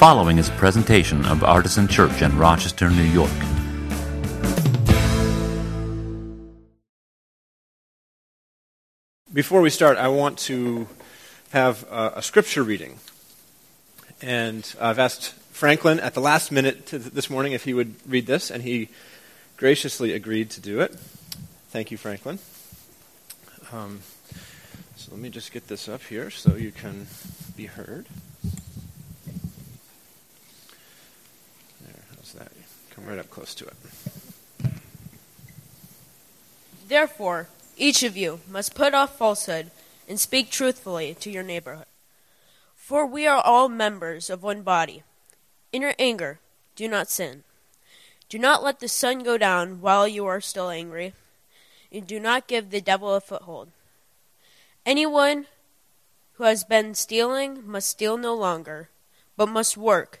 [0.00, 3.30] following is a presentation of Artisan Church in Rochester, New York.
[9.30, 10.88] Before we start, I want to
[11.50, 12.98] have a, scripture reading.
[14.22, 18.24] And I've asked Franklin at the last minute th- this morning if he would read
[18.24, 18.88] this, and he
[19.58, 20.94] graciously agreed to do it.
[21.68, 22.38] Thank you, Franklin.
[23.70, 24.00] Um,
[24.96, 27.06] so let me just get this up here so you can
[27.54, 28.06] be heard.
[32.32, 32.52] That?
[32.90, 33.74] Come right up close to it.
[36.88, 39.70] Therefore, each of you must put off falsehood
[40.08, 41.84] and speak truthfully to your neighbor.
[42.74, 45.04] For we are all members of one body.
[45.72, 46.40] In your anger,
[46.74, 47.44] do not sin.
[48.28, 51.12] Do not let the sun go down while you are still angry,
[51.92, 53.68] and do not give the devil a foothold.
[54.84, 55.46] Anyone
[56.34, 58.88] who has been stealing must steal no longer,
[59.36, 60.20] but must work,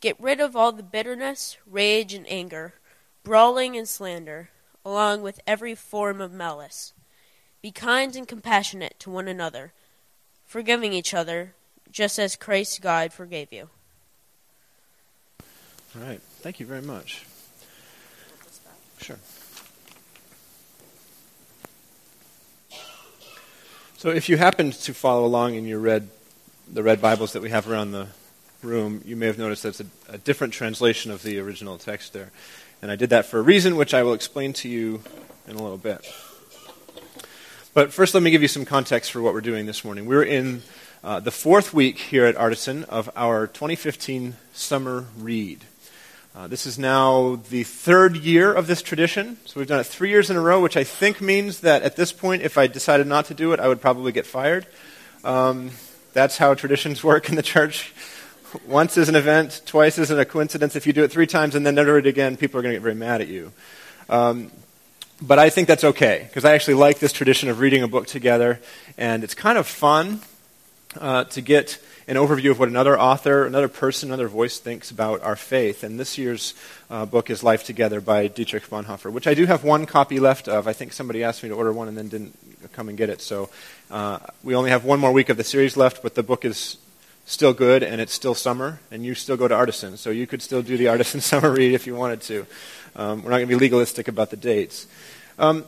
[0.00, 2.74] Get rid of all the bitterness, rage, and anger,
[3.22, 4.48] brawling and slander,
[4.84, 6.94] along with every form of malice.
[7.60, 9.72] Be kind and compassionate to one another,
[10.46, 11.52] forgiving each other,
[11.90, 13.68] just as Christ God forgave you.
[15.94, 16.20] All right.
[16.40, 17.26] Thank you very much.
[19.00, 19.18] Sure.
[23.98, 26.08] So if you happen to follow along in your red,
[26.72, 28.06] the red Bibles that we have around the
[28.62, 32.30] room, you may have noticed that's a, a different translation of the original text there.
[32.82, 35.02] And I did that for a reason, which I will explain to you
[35.46, 36.06] in a little bit.
[37.72, 40.06] But first, let me give you some context for what we're doing this morning.
[40.06, 40.62] We're in
[41.04, 45.64] uh, the fourth week here at Artisan of our 2015 summer read.
[46.34, 49.36] Uh, this is now the third year of this tradition.
[49.46, 51.96] So we've done it three years in a row, which I think means that at
[51.96, 54.66] this point, if I decided not to do it, I would probably get fired.
[55.24, 55.70] Um,
[56.12, 57.92] that's how traditions work in the church.
[58.66, 60.74] Once is an event, twice isn't a coincidence.
[60.74, 62.72] If you do it three times and then never do it again, people are going
[62.72, 63.52] to get very mad at you.
[64.08, 64.50] Um,
[65.22, 68.06] but I think that's okay, because I actually like this tradition of reading a book
[68.06, 68.58] together,
[68.96, 70.20] and it's kind of fun
[70.98, 71.78] uh, to get
[72.08, 75.84] an overview of what another author, another person, another voice thinks about our faith.
[75.84, 76.54] And this year's
[76.88, 80.48] uh, book is Life Together by Dietrich Bonhoeffer, which I do have one copy left
[80.48, 80.66] of.
[80.66, 82.36] I think somebody asked me to order one and then didn't
[82.72, 83.20] come and get it.
[83.20, 83.48] So
[83.92, 86.78] uh, we only have one more week of the series left, but the book is
[87.30, 89.96] still good and it's still summer, and you still go to Artisan.
[89.96, 92.46] So you could still do the Artisan summer read if you wanted to.
[92.96, 94.88] Um, we're not going to be legalistic about the dates.
[95.38, 95.64] Um,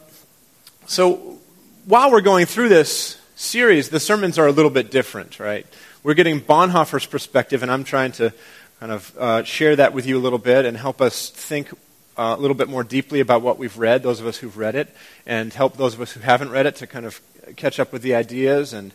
[0.87, 1.39] so
[1.87, 5.65] while we're going through this series, the sermons are a little bit different, right?
[6.03, 8.35] We're getting Bonhoeffer's perspective, and I'm trying to
[8.81, 11.73] kind of uh, share that with you a little bit and help us think
[12.19, 14.75] uh, a little bit more deeply about what we've read, those of us who've read
[14.75, 14.95] it,
[15.27, 17.21] and help those of us who haven't read it to kind of
[17.55, 18.73] catch up with the ideas.
[18.73, 18.93] And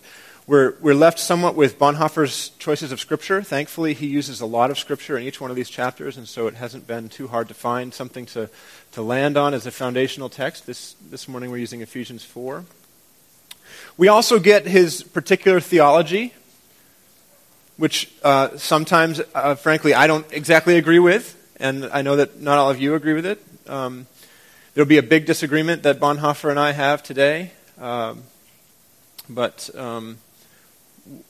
[0.48, 3.44] we're, we're left somewhat with Bonhoeffer's choices of Scripture.
[3.44, 6.48] Thankfully, he uses a lot of Scripture in each one of these chapters, and so
[6.48, 8.50] it hasn't been too hard to find something to,
[8.94, 10.66] to land on as a foundational text.
[10.66, 12.66] This, this morning we're using Ephesians 4.
[13.98, 16.34] We also get his particular theology
[17.78, 22.58] which uh, sometimes, uh, frankly, I don't exactly agree with, and I know that not
[22.58, 23.44] all of you agree with it.
[23.68, 24.08] Um,
[24.74, 28.24] there'll be a big disagreement that Bonhoeffer and I have today, um,
[29.30, 30.18] but um,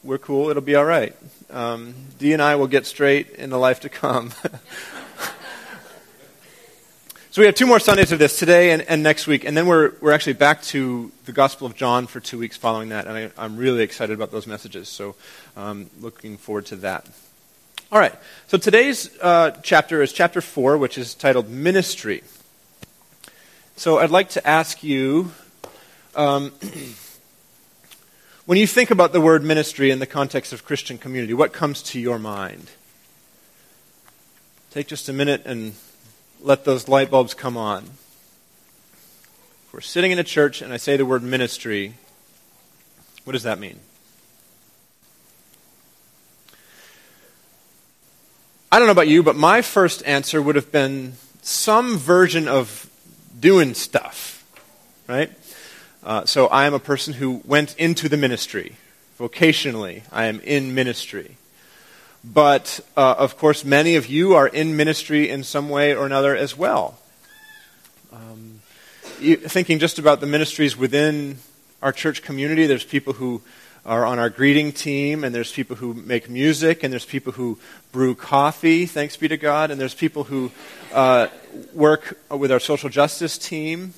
[0.04, 0.50] we're cool.
[0.50, 1.16] It'll be all right.
[1.50, 4.32] Um, and I will get straight in the life to come.
[7.38, 9.68] So we have two more Sundays of this, today and, and, next week, and then
[9.68, 13.32] we're, we're actually back to the Gospel of John for two weeks following that, and
[13.38, 15.14] I, am really excited about those messages, so
[15.56, 17.06] um, looking forward to that.
[17.92, 18.16] All right,
[18.48, 22.24] so today's uh, chapter is chapter 4, which is titled Ministry.
[23.76, 25.32] So I'd like to ask you,
[26.16, 26.54] um,
[28.48, 31.82] when you think about the word ministry in the context of Christian community, what comes
[31.82, 32.72] to your mind?
[34.72, 35.74] Take just a minute and
[36.40, 37.84] let those light bulbs come on.
[37.84, 41.96] If we're sitting in a church and I say the word ministry,
[43.26, 43.82] what does that mean?
[48.72, 52.90] I don't know about you, but my first answer would have been some version of
[53.38, 54.46] doing stuff,
[55.06, 55.37] right?
[56.08, 58.78] Uh, so I am a person who went into the ministry.
[59.20, 61.36] Vocationally, I am in ministry.
[62.24, 66.34] but uh, of course, many of you are in ministry in some way or another
[66.34, 66.98] as well.
[68.14, 68.62] Um,
[69.20, 71.40] thinking just about the ministries within
[71.82, 73.42] our church community, there's people who
[73.86, 77.60] are on our greeting team, and there's people who make music, and there's people who
[77.92, 80.52] brew coffee, thanks be to God, and there's people who
[80.94, 81.28] uh,
[81.74, 83.94] work with our social justice team.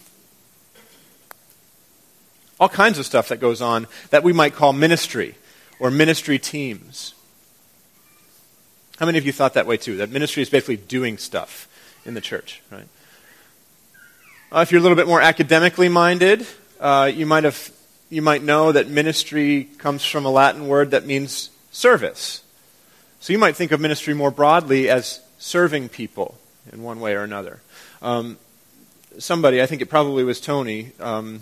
[2.59, 5.35] All kinds of stuff that goes on that we might call ministry
[5.79, 7.13] or ministry teams.
[8.99, 9.97] How many of you thought that way too?
[9.97, 11.67] That ministry is basically doing stuff
[12.05, 12.87] in the church, right?
[14.51, 16.45] Uh, if you're a little bit more academically minded,
[16.79, 17.71] uh, you might have
[18.09, 22.41] you might know that ministry comes from a Latin word that means service.
[23.19, 26.37] So you might think of ministry more broadly as serving people
[26.73, 27.61] in one way or another.
[28.01, 28.37] Um,
[29.19, 31.41] somebody, I think it probably was Tony, um,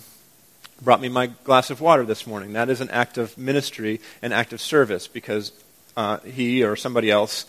[0.81, 2.53] brought me my glass of water this morning.
[2.53, 5.51] That is an act of ministry, an act of service, because
[5.95, 7.45] uh, he or somebody else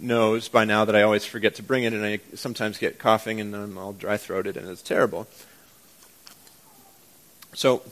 [0.00, 3.40] knows by now that I always forget to bring it, and I sometimes get coughing
[3.40, 5.28] and I'm all dry throated, and it's terrible.
[7.54, 7.82] So,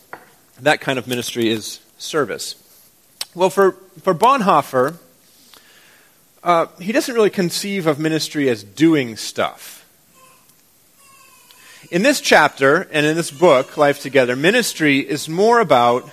[0.60, 2.56] that kind of ministry is service.
[3.34, 3.72] Well, for,
[4.02, 4.96] for Bonhoeffer,
[6.42, 9.79] uh, he doesn't really conceive of ministry as doing stuff.
[11.90, 16.08] In this chapter and in this book, Life Together, ministry is more about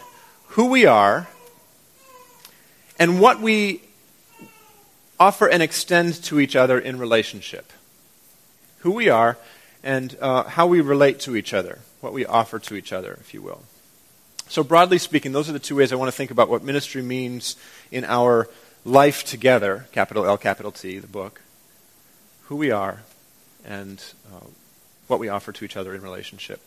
[0.47, 1.27] who we are
[2.97, 3.83] and what we
[5.19, 7.71] offer and extend to each other in relationship.
[8.79, 9.37] Who we are
[9.83, 13.35] and uh, how we relate to each other, what we offer to each other, if
[13.35, 13.61] you will.
[14.47, 17.03] So, broadly speaking, those are the two ways I want to think about what ministry
[17.03, 17.55] means
[17.91, 18.49] in our
[18.83, 21.39] life together, capital L, capital T, the book,
[22.45, 23.03] who we are,
[23.63, 24.03] and
[24.33, 24.39] uh,
[25.07, 26.61] what we offer to each other in relationship.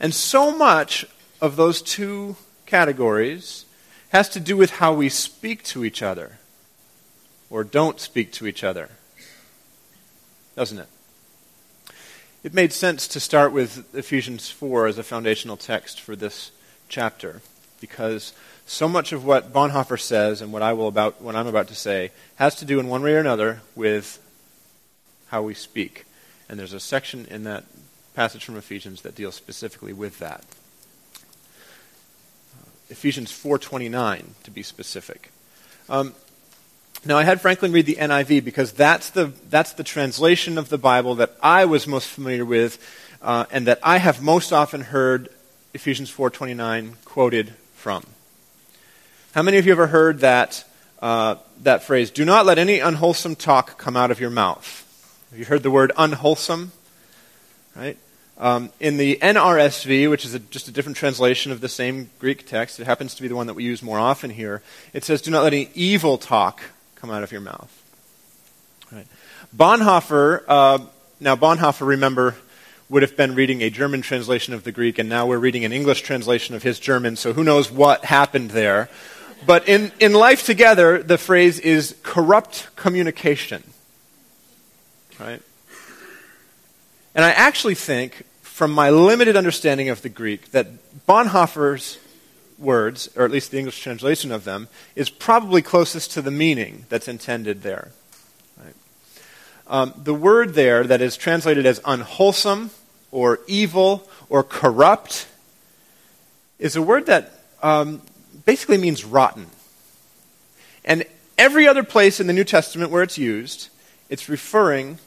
[0.00, 1.06] And so much
[1.40, 2.36] of those two
[2.66, 3.64] categories
[4.10, 6.38] has to do with how we speak to each other
[7.50, 8.90] or don't speak to each other,
[10.56, 10.88] doesn't it?
[12.42, 16.50] It made sense to start with Ephesians 4 as a foundational text for this
[16.88, 17.40] chapter
[17.80, 18.34] because
[18.66, 21.74] so much of what Bonhoeffer says and what I will about what I'm about to
[21.74, 24.20] say has to do in one way or another with
[25.28, 26.04] how we speak.
[26.48, 27.64] And there's a section in that
[28.14, 30.44] passage from Ephesians that deals specifically with that.
[32.90, 35.30] Ephesians 4:29 to be specific.
[35.88, 36.14] Um,
[37.04, 40.78] now I had Franklin read the NIV because that's the that's the translation of the
[40.78, 42.78] Bible that I was most familiar with,
[43.20, 45.28] uh, and that I have most often heard
[45.74, 48.04] Ephesians 4:29 quoted from.
[49.34, 50.64] How many of you ever heard that
[51.02, 52.10] uh, that phrase?
[52.10, 54.82] Do not let any unwholesome talk come out of your mouth.
[55.30, 56.72] Have you heard the word unwholesome?
[57.74, 57.98] Right.
[58.36, 62.46] Um, in the NRSV, which is a, just a different translation of the same Greek
[62.46, 64.60] text, it happens to be the one that we use more often here.
[64.92, 66.60] It says, "Do not let any evil talk
[66.96, 67.70] come out of your mouth."
[68.90, 69.06] Right.
[69.56, 70.42] Bonhoeffer.
[70.48, 70.78] Uh,
[71.20, 72.34] now, Bonhoeffer, remember,
[72.88, 75.72] would have been reading a German translation of the Greek, and now we're reading an
[75.72, 78.88] English translation of his German, so who knows what happened there.
[79.46, 83.62] But in, in Life Together, the phrase is corrupt communication.
[85.20, 85.40] Right?
[87.14, 90.66] And I actually think, from my limited understanding of the Greek, that
[91.06, 91.98] Bonhoeffer's
[92.58, 96.86] words, or at least the English translation of them, is probably closest to the meaning
[96.88, 97.90] that's intended there.
[99.66, 102.70] Um, the word there that is translated as unwholesome
[103.10, 105.26] or evil or corrupt
[106.58, 108.02] is a word that um,
[108.44, 109.46] basically means rotten.
[110.84, 111.04] And
[111.38, 113.70] every other place in the New Testament where it's used,
[114.10, 114.98] it's referring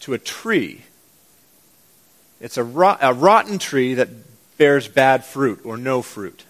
[0.00, 0.85] to a tree.
[2.40, 4.08] It's a, rot- a rotten tree that
[4.58, 6.44] bears bad fruit or no fruit.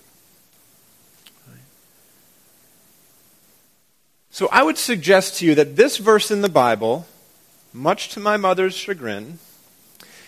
[4.31, 7.07] So I would suggest to you that this verse in the Bible
[7.77, 9.39] much to my mother's chagrin,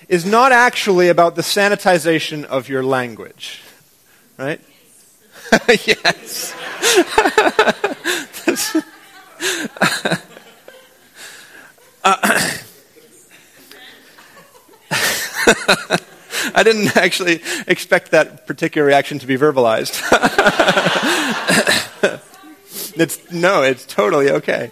[0.08, 3.62] is not actually about the sanitization of your language.
[4.36, 4.60] Right?
[5.86, 6.54] yes.
[12.04, 12.58] uh,
[16.54, 20.02] I didn't actually expect that particular reaction to be verbalized.
[22.96, 24.70] it's, no, it's totally okay.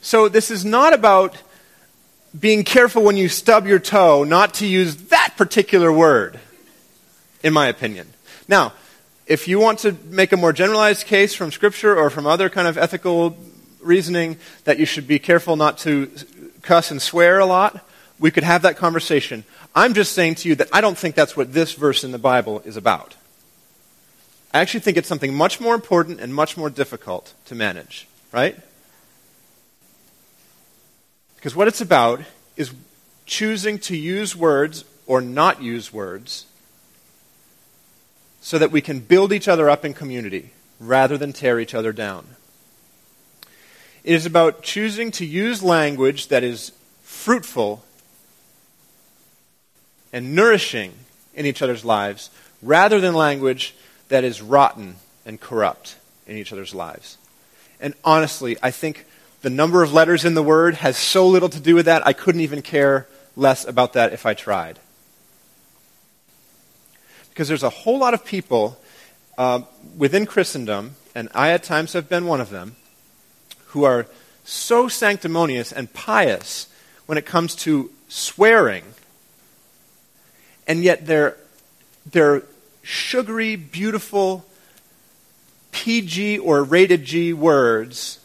[0.00, 1.36] So this is not about
[2.38, 6.40] being careful when you stub your toe not to use that particular word,
[7.42, 8.08] in my opinion.
[8.48, 8.72] Now,
[9.26, 12.66] if you want to make a more generalized case from Scripture or from other kind
[12.66, 13.36] of ethical
[13.80, 16.10] reasoning that you should be careful not to
[16.62, 17.84] cuss and swear a lot,
[18.18, 19.44] we could have that conversation.
[19.74, 22.18] I'm just saying to you that I don't think that's what this verse in the
[22.18, 23.16] Bible is about.
[24.52, 28.58] I actually think it's something much more important and much more difficult to manage, right?
[31.36, 32.20] Because what it's about
[32.56, 32.74] is
[33.26, 36.46] choosing to use words or not use words
[38.40, 40.50] so that we can build each other up in community
[40.80, 42.26] rather than tear each other down.
[44.02, 47.84] It is about choosing to use language that is fruitful
[50.12, 50.92] and nourishing
[51.34, 52.30] in each other's lives
[52.62, 53.74] rather than language
[54.08, 57.18] that is rotten and corrupt in each other's lives.
[57.80, 59.06] And honestly, I think
[59.42, 62.12] the number of letters in the word has so little to do with that, I
[62.12, 64.78] couldn't even care less about that if I tried.
[67.30, 68.78] Because there's a whole lot of people
[69.38, 69.62] uh,
[69.96, 72.76] within Christendom, and I at times have been one of them,
[73.70, 74.06] who are
[74.44, 76.68] so sanctimonious and pious
[77.06, 78.84] when it comes to swearing,
[80.66, 81.36] and yet they're,
[82.10, 82.42] they're
[82.82, 84.44] sugary, beautiful,
[85.72, 88.18] PG or rated G words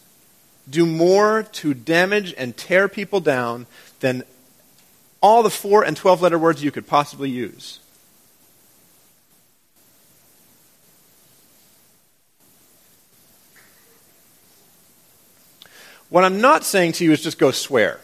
[0.68, 3.66] do more to damage and tear people down
[4.00, 4.24] than
[5.20, 7.78] all the 4 and 12 letter words you could possibly use.
[16.08, 18.00] What I'm not saying to you is just go swear.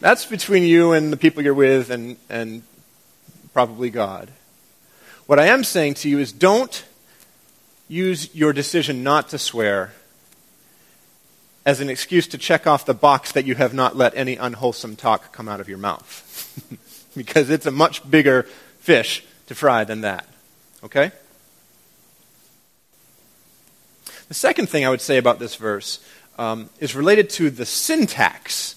[0.00, 2.62] That's between you and the people you're with and, and
[3.52, 4.30] probably God.
[5.26, 6.84] What I am saying to you is don't
[7.88, 9.92] use your decision not to swear
[11.66, 14.96] as an excuse to check off the box that you have not let any unwholesome
[14.96, 16.20] talk come out of your mouth.
[17.16, 18.42] because it's a much bigger
[18.78, 20.26] fish to fry than that.
[20.82, 21.12] Okay?
[24.28, 26.04] The second thing I would say about this verse
[26.38, 28.74] um, is related to the syntax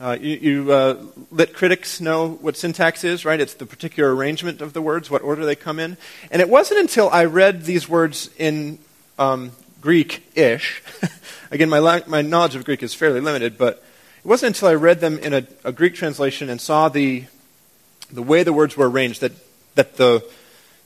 [0.00, 3.40] uh, you, you uh, let critics know what syntax is, right?
[3.40, 5.96] It's the particular arrangement of the words, what order they come in.
[6.30, 8.78] And it wasn't until I read these words in
[9.18, 9.50] um,
[9.80, 10.84] Greek ish,
[11.50, 13.84] again, my, la- my knowledge of Greek is fairly limited, but
[14.18, 17.24] it wasn't until I read them in a, a Greek translation and saw the,
[18.12, 19.32] the way the words were arranged that,
[19.74, 20.24] that the,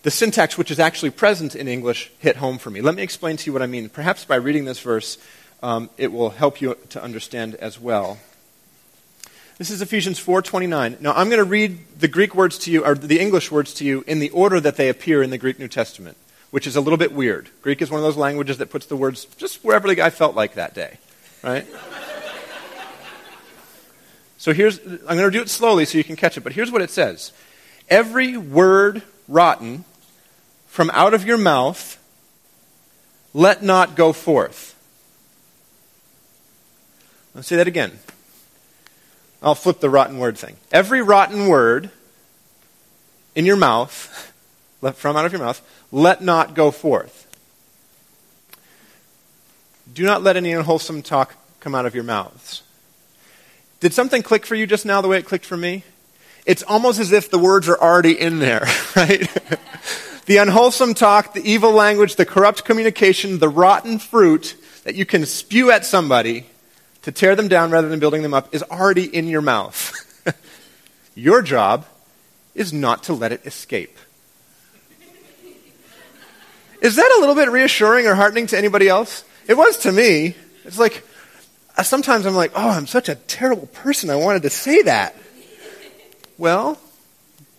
[0.03, 2.81] the syntax, which is actually present in English, hit home for me.
[2.81, 3.89] Let me explain to you what I mean.
[3.89, 5.17] Perhaps by reading this verse,
[5.63, 8.19] um, it will help you to understand as well.
[9.59, 11.01] This is Ephesians 4:29.
[11.01, 13.85] Now I'm going to read the Greek words to you or the English words to
[13.85, 16.17] you in the order that they appear in the Greek New Testament,
[16.51, 17.51] which is a little bit weird.
[17.61, 20.35] Greek is one of those languages that puts the words just wherever the guy felt
[20.35, 20.99] like that day,
[21.45, 21.65] right?
[24.37, 26.73] so here's I'm going to do it slowly so you can catch it, but here's
[26.73, 27.31] what it says.
[27.89, 29.85] Every word rotten
[30.73, 31.99] from out of your mouth
[33.35, 34.75] let not go forth.
[37.35, 37.99] Let's say that again.
[39.43, 40.57] I'll flip the rotten word thing.
[40.71, 41.91] Every rotten word
[43.35, 44.33] in your mouth,
[44.95, 45.61] from out of your mouth,
[45.93, 47.27] let not go forth.
[49.93, 52.63] Do not let any unwholesome talk come out of your mouths.
[53.81, 55.85] Did something click for you just now the way it clicked for me?
[56.47, 59.29] It's almost as if the words are already in there, right?
[60.27, 65.27] The unwholesome talk, the evil language, the corrupt communication, the rotten fruit that you can
[65.27, 66.47] spew at somebody
[67.03, 69.93] to tear them down rather than building them up is already in your mouth.
[71.15, 71.87] your job
[72.55, 73.97] is not to let it escape.
[76.81, 79.25] Is that a little bit reassuring or heartening to anybody else?
[79.47, 80.35] It was to me.
[80.65, 81.05] It's like,
[81.77, 84.11] uh, sometimes I'm like, oh, I'm such a terrible person.
[84.11, 85.17] I wanted to say that.
[86.39, 86.79] Well,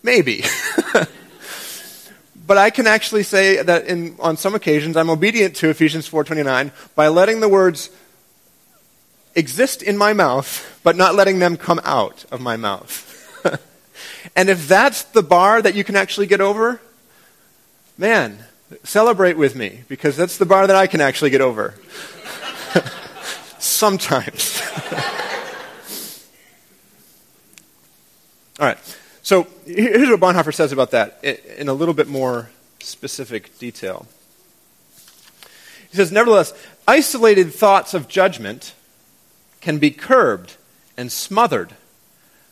[0.02, 0.44] maybe.
[2.46, 6.70] but I can actually say that in, on some occasions I'm obedient to Ephesians 4:29
[6.94, 7.90] by letting the words
[9.34, 13.10] exist in my mouth, but not letting them come out of my mouth.
[14.36, 16.80] and if that's the bar that you can actually get over,
[17.98, 18.38] man,
[18.82, 21.74] celebrate with me, because that's the bar that I can actually get over.
[23.58, 24.60] Sometimes.
[28.60, 28.78] All right.
[29.24, 32.50] So here's what Bonhoeffer says about that in a little bit more
[32.80, 34.06] specific detail.
[35.90, 36.52] He says, Nevertheless,
[36.86, 38.74] isolated thoughts of judgment
[39.62, 40.56] can be curbed
[40.98, 41.72] and smothered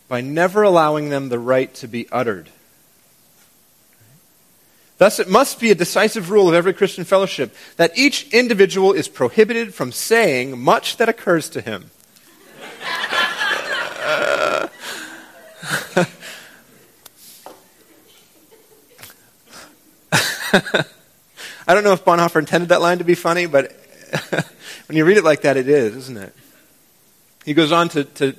[0.09, 2.49] by never allowing them the right to be uttered.
[4.97, 9.09] Thus, it must be a decisive rule of every Christian fellowship that each individual is
[9.09, 11.91] prohibited from saying much that occurs to him.
[21.67, 23.73] I don't know if Bonhoeffer intended that line to be funny, but
[24.87, 26.35] when you read it like that, it is, isn't it?
[27.45, 28.35] He goes on to, to,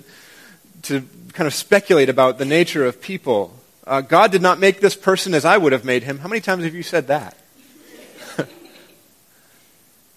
[0.83, 3.55] to kind of speculate about the nature of people.
[3.85, 6.19] Uh, God did not make this person as I would have made him.
[6.19, 7.37] How many times have you said that?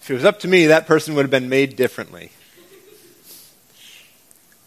[0.02, 2.30] If it was up to me, that person would have been made differently.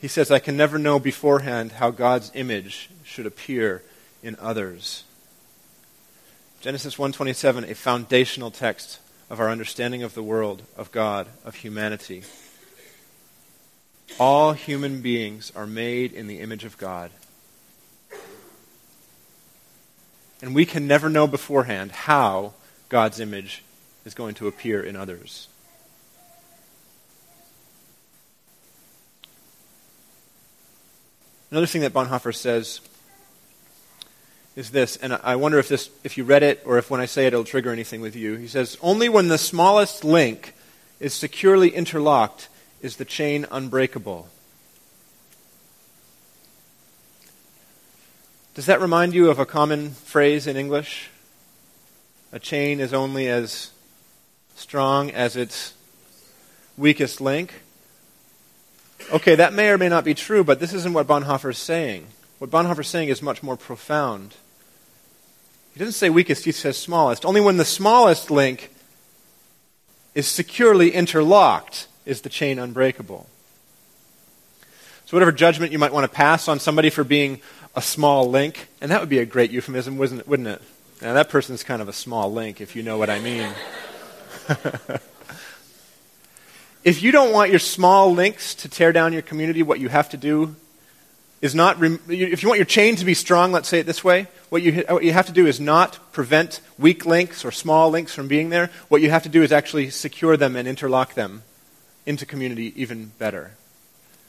[0.01, 3.81] He says, I can never know beforehand how God's image should appear
[4.21, 5.05] in others.
[6.61, 8.99] Genesis 1:27, a foundational text
[9.29, 12.23] of our understanding of the world, of God, of humanity.
[14.19, 17.11] All human beings are made in the image of God.
[20.41, 22.53] And we can never know beforehand how
[22.89, 23.63] God's image
[24.03, 25.47] is going to appear in others.
[31.51, 32.81] Another thing that Bonhoeffer says
[34.55, 37.05] is this, and I wonder if this, if you read it or if when I
[37.05, 38.35] say it, it'll trigger anything with you.
[38.35, 40.53] He says, "Only when the smallest link
[40.99, 42.49] is securely interlocked
[42.81, 44.27] is the chain unbreakable."
[48.55, 51.09] Does that remind you of a common phrase in English?
[52.33, 53.69] A chain is only as
[54.55, 55.73] strong as its
[56.77, 57.53] weakest link.
[59.11, 62.07] Okay, that may or may not be true, but this isn't what Bonhoeffer is saying.
[62.39, 64.35] What Bonhoeffer is saying is much more profound.
[65.73, 67.25] He doesn't say weakest, he says smallest.
[67.25, 68.71] Only when the smallest link
[70.15, 73.27] is securely interlocked is the chain unbreakable.
[75.05, 77.41] So, whatever judgment you might want to pass on somebody for being
[77.75, 80.61] a small link, and that would be a great euphemism, wouldn't it?
[81.01, 83.49] Now, that person's kind of a small link, if you know what I mean.
[86.83, 90.09] if you don't want your small links to tear down your community, what you have
[90.09, 90.55] to do
[91.41, 94.03] is not, rem- if you want your chain to be strong, let's say it this
[94.03, 97.89] way, what you, what you have to do is not prevent weak links or small
[97.89, 98.69] links from being there.
[98.89, 101.43] What you have to do is actually secure them and interlock them
[102.05, 103.51] into community even better.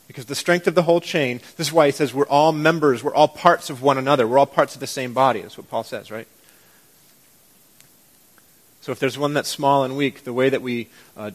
[0.07, 3.03] Because the strength of the whole chain, this is why he says we're all members,
[3.03, 5.41] we're all parts of one another, we're all parts of the same body.
[5.41, 6.27] That's what Paul says, right?
[8.81, 11.31] So if there's one that's small and weak, the way that we uh,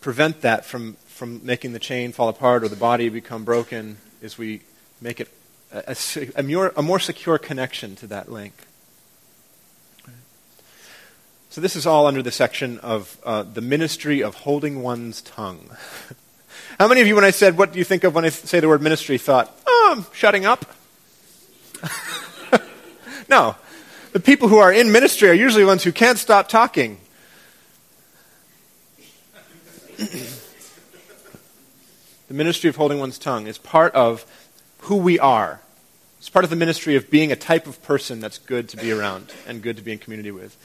[0.00, 4.36] prevent that from, from making the chain fall apart or the body become broken is
[4.36, 4.60] we
[5.00, 5.28] make it
[5.72, 5.96] a,
[6.36, 8.52] a, more, a more secure connection to that link.
[11.48, 15.70] So this is all under the section of uh, the ministry of holding one's tongue.
[16.78, 18.60] How many of you, when I said, what do you think of when I say
[18.60, 20.66] the word ministry, thought, oh, I'm shutting up?
[23.30, 23.56] no.
[24.12, 27.00] The people who are in ministry are usually ones who can't stop talking.
[32.28, 34.24] the ministry of holding one's tongue is part of
[34.80, 35.60] who we are.
[36.18, 38.90] It's part of the ministry of being a type of person that's good to be
[38.90, 40.56] around and good to be in community with.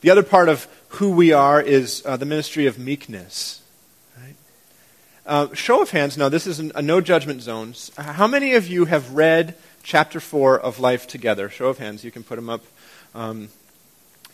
[0.00, 3.62] The other part of who we are is uh, the ministry of meekness.
[5.26, 7.74] Uh, show of hands, now this is an, a no judgment zone.
[7.96, 11.48] How many of you have read chapter 4 of Life Together.
[11.48, 12.62] Show of hands, you can put them up.
[13.14, 13.48] Um,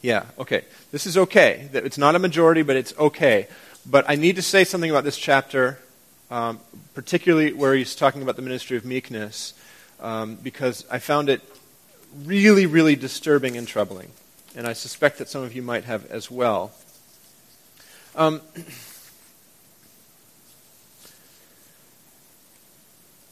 [0.03, 0.65] yeah, okay.
[0.93, 1.69] This is okay.
[1.73, 3.49] It's not a majority, but it's okay.
[3.85, 5.79] But I need to say something about this chapter,
[6.31, 6.61] um,
[6.95, 9.55] particularly where he's talking about the ministry of meekness,
[10.01, 11.43] um, because I found it
[12.25, 14.11] really, really disturbing and troubling.
[14.55, 16.73] And I suspect that some of you might have as well.
[18.15, 18.41] Um,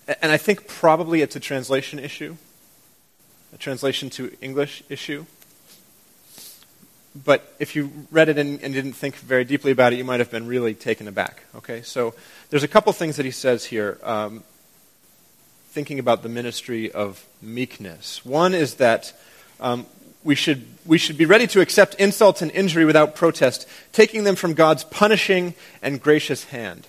[0.07, 2.37] And I think probably it's a translation issue,
[3.54, 5.24] a translation to English issue.
[7.14, 10.18] But if you read it and, and, didn't think very deeply about it, you might
[10.18, 11.44] have been really taken aback.
[11.55, 12.14] Okay, so
[12.50, 14.42] there's a couple things that he says here, um,
[15.68, 18.24] thinking about the ministry of meekness.
[18.24, 19.12] One is that
[19.61, 19.87] um,
[20.24, 24.35] we should we should be ready to accept insults and injury without protest, taking them
[24.35, 26.88] from God's punishing and gracious hand.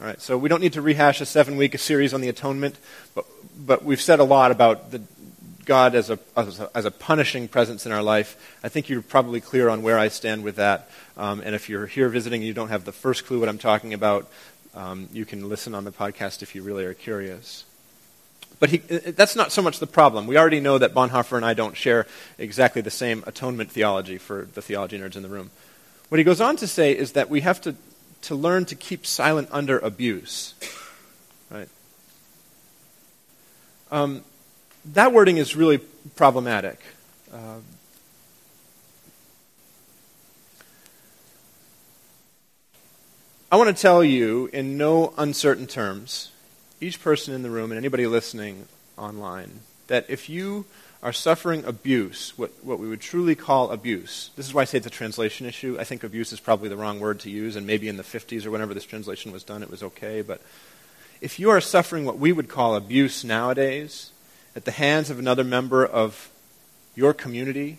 [0.00, 2.76] All right, so we don't need to rehash a seven week series on the atonement,
[3.16, 3.26] but,
[3.58, 5.02] but we've said a lot about the,
[5.68, 8.58] God as a, as a, as, a, punishing presence in our life.
[8.64, 10.90] I think you're probably clear on where I stand with that.
[11.16, 13.58] Um, and if you're here visiting and you don't have the first clue what I'm
[13.58, 14.28] talking about,
[14.74, 17.64] um, you can listen on the podcast if you really are curious.
[18.58, 20.26] But he, that's not so much the problem.
[20.26, 22.06] We already know that Bonhoeffer and I don't share
[22.38, 25.50] exactly the same atonement theology for the theology nerds in the room.
[26.08, 27.76] What he goes on to say is that we have to
[28.22, 30.54] to learn to keep silent under abuse.
[31.50, 31.68] Right?
[33.90, 34.24] Um,
[34.84, 35.78] that wording is really
[36.16, 36.80] problematic.
[37.32, 37.58] Uh,
[43.50, 46.30] I want to tell you in no uncertain terms,
[46.80, 50.66] each person in the room and anybody listening online, that if you
[51.02, 54.30] are suffering abuse, what, what we would truly call abuse.
[54.36, 55.76] This is why I say it's a translation issue.
[55.78, 58.44] I think abuse is probably the wrong word to use, and maybe in the 50s
[58.44, 60.22] or whenever this translation was done, it was okay.
[60.22, 60.42] But
[61.20, 64.10] if you are suffering what we would call abuse nowadays
[64.56, 66.30] at the hands of another member of
[66.94, 67.78] your community,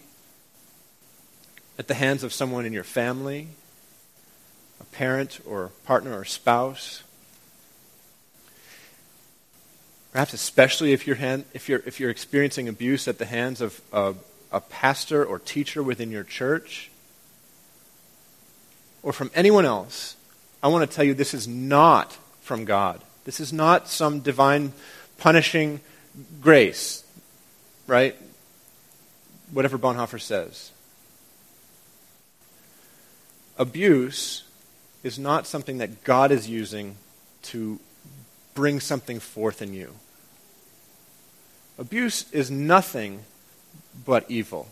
[1.77, 3.47] at the hands of someone in your family,
[4.79, 7.03] a parent or partner or spouse.
[10.12, 13.82] Perhaps especially if you're, hand, if you're, if you're experiencing abuse at the hands of
[13.93, 14.15] a,
[14.51, 16.89] a pastor or teacher within your church
[19.03, 20.15] or from anyone else,
[20.62, 23.01] I want to tell you this is not from God.
[23.25, 24.73] This is not some divine
[25.17, 25.82] punishing
[26.41, 27.03] grace,
[27.88, 28.15] right?
[29.51, 30.71] Whatever Bonhoeffer says.
[33.58, 34.43] Abuse
[35.03, 36.95] is not something that God is using
[37.43, 37.79] to
[38.53, 39.93] bring something forth in you.
[41.77, 43.23] Abuse is nothing
[44.05, 44.67] but evil.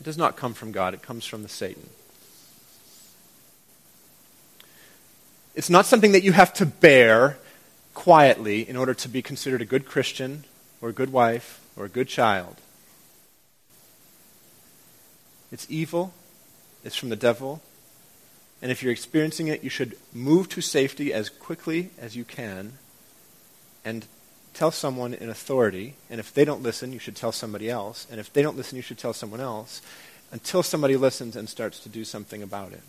[0.00, 1.88] It does not come from God, it comes from the Satan.
[5.54, 7.38] It's not something that you have to bear
[7.96, 10.44] quietly in order to be considered a good Christian
[10.82, 12.56] or a good wife or a good child.
[15.50, 16.12] It's evil,
[16.84, 17.62] it's from the devil,
[18.60, 22.74] and if you're experiencing it, you should move to safety as quickly as you can
[23.82, 24.06] and
[24.52, 25.94] tell someone in authority.
[26.10, 28.06] And if they don't listen, you should tell somebody else.
[28.10, 29.80] And if they don't listen, you should tell someone else
[30.32, 32.82] until somebody listens and starts to do something about it.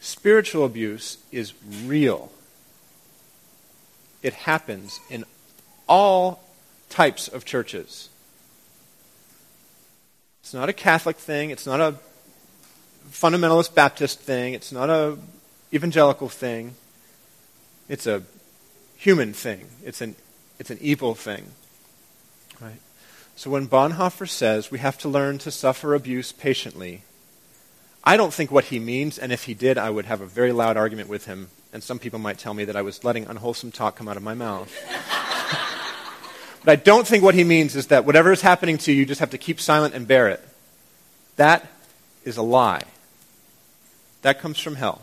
[0.00, 1.52] Spiritual abuse is
[1.84, 2.32] real.
[4.22, 5.24] It happens in
[5.86, 6.42] all
[6.88, 8.08] types of churches.
[10.42, 11.50] It's not a Catholic thing.
[11.50, 11.96] It's not a
[13.10, 14.54] fundamentalist Baptist thing.
[14.54, 15.18] It's not a
[15.72, 16.74] evangelical thing.
[17.88, 18.22] It's a
[18.96, 19.66] human thing.
[19.84, 20.16] It's an,
[20.58, 21.44] it's an evil thing.
[22.60, 22.80] Right?
[23.36, 27.02] So when Bonhoeffer says we have to learn to suffer abuse patiently,
[28.02, 30.52] I don't think what he means, and if he did, I would have a very
[30.52, 33.72] loud argument with him, and some people might tell me that I was letting unwholesome
[33.72, 34.72] talk come out of my mouth.
[36.64, 39.06] but I don't think what he means is that whatever is happening to you, you
[39.06, 40.46] just have to keep silent and bear it.
[41.36, 41.70] That
[42.24, 42.84] is a lie.
[44.22, 45.02] That comes from hell.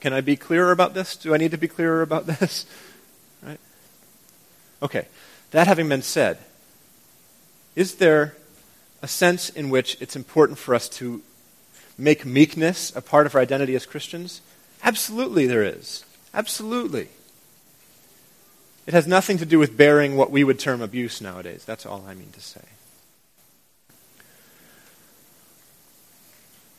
[0.00, 1.16] Can I be clearer about this?
[1.16, 2.66] Do I need to be clearer about this?
[3.42, 3.60] Right?
[4.82, 5.08] Okay.
[5.52, 6.38] That having been said,
[7.74, 8.36] is there
[9.06, 11.22] a sense in which it's important for us to
[11.96, 14.40] make meekness a part of our identity as Christians?
[14.82, 16.04] Absolutely, there is.
[16.34, 17.06] Absolutely.
[18.84, 21.64] It has nothing to do with bearing what we would term abuse nowadays.
[21.64, 22.62] That's all I mean to say.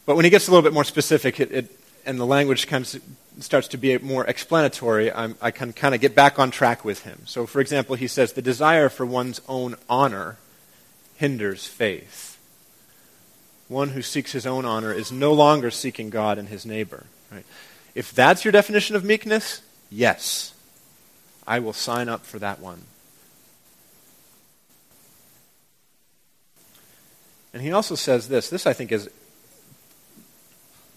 [0.06, 3.02] But when he gets a little bit more specific, it, it, and the language of
[3.40, 7.04] starts to be more explanatory, I'm, i can kind of get back on track with
[7.04, 7.22] him.
[7.24, 10.36] So, for example, he says the desire for one's own honor
[11.18, 12.38] hinders faith.
[13.68, 17.06] One who seeks his own honor is no longer seeking God and his neighbor.
[17.32, 17.46] Right?
[17.94, 20.54] If that's your definition of meekness, yes,
[21.46, 22.84] I will sign up for that one.
[27.54, 28.50] And he also says this.
[28.50, 29.10] This, I think, is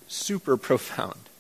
[0.07, 1.31] super profound.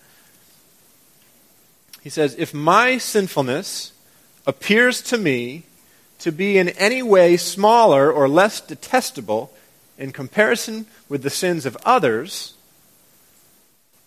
[2.01, 3.93] He says, If my sinfulness
[4.47, 5.65] appears to me
[6.21, 9.53] to be in any way smaller or less detestable
[9.99, 12.55] in comparison with the sins of others,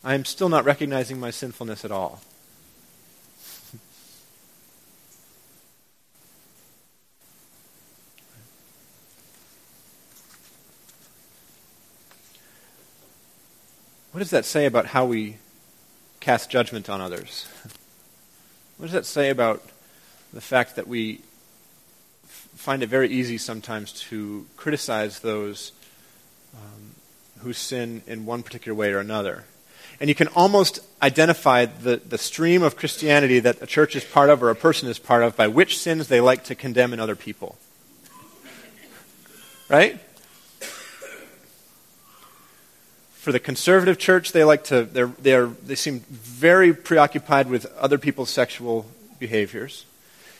[0.03, 2.21] I am still not recognizing my sinfulness at all.
[14.11, 15.37] What does that say about how we
[16.19, 17.47] cast judgment on others?
[18.77, 19.63] What does that say about
[20.31, 21.21] the fact that we
[22.63, 25.73] find it very easy sometimes to criticize those
[26.55, 26.95] um,
[27.39, 29.43] who sin in one particular way or another?
[29.99, 34.29] And you can almost identify the, the stream of Christianity that a church is part
[34.29, 37.01] of or a person is part of by which sins they like to condemn in
[37.01, 37.57] other people.
[39.67, 39.99] Right?
[43.11, 47.97] for the conservative church, they like to, they're, they're, they seem very preoccupied with other
[47.97, 48.85] people's sexual
[49.17, 49.85] behaviors.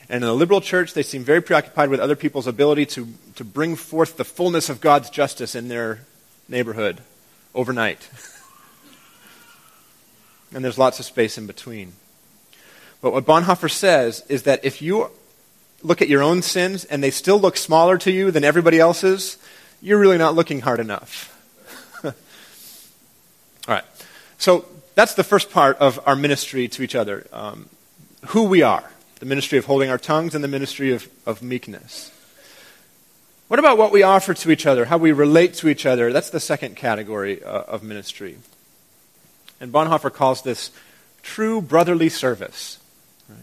[0.08, 3.44] And in the liberal church, they seem very preoccupied with other people's ability to, to
[3.44, 6.00] bring forth the fullness of God's justice in their
[6.48, 7.00] neighborhood
[7.54, 8.08] overnight.
[10.54, 11.92] and there's lots of space in between.
[13.00, 15.10] But what Bonhoeffer says is that if you
[15.82, 19.36] look at your own sins and they still look smaller to you than everybody else's,
[19.82, 21.30] you're really not looking hard enough.
[22.04, 22.12] All
[23.68, 23.84] right.
[24.38, 27.68] So that's the first part of our ministry to each other um,
[28.28, 28.90] who we are,
[29.20, 32.10] the ministry of holding our tongues and the ministry of, of meekness.
[33.48, 36.12] What about what we offer to each other, how we relate to each other?
[36.12, 38.38] That's the second category uh, of ministry.
[39.60, 40.70] And Bonhoeffer calls this
[41.22, 42.78] true brotherly service.
[43.28, 43.38] Right?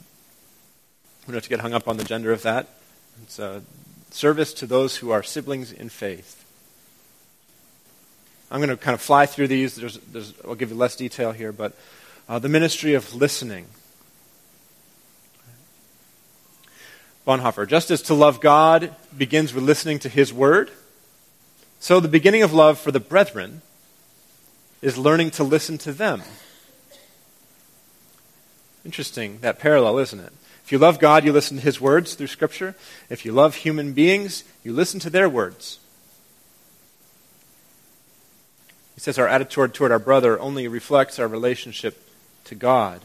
[1.21, 2.67] We don't have to get hung up on the gender of that.
[3.23, 3.61] It's a
[4.09, 6.43] service to those who are siblings in faith.
[8.51, 9.75] I'm going to kind of fly through these.
[9.75, 11.73] There's, there's, I'll give you less detail here, but
[12.27, 13.67] uh, the ministry of listening.
[17.25, 20.71] Bonhoeffer, just as to love God begins with listening to His Word,
[21.79, 23.61] so the beginning of love for the brethren
[24.81, 26.21] is learning to listen to them.
[28.83, 30.33] Interesting, that parallel, isn't it?
[30.63, 32.75] If you love God, you listen to His words through Scripture.
[33.09, 35.79] If you love human beings, you listen to their words.
[38.95, 42.07] He says our attitude toward our brother only reflects our relationship
[42.45, 43.01] to God.